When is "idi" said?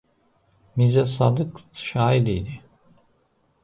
2.37-2.55